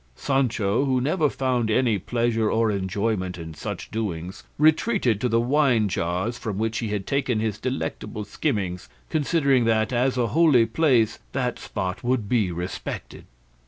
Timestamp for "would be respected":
12.03-13.25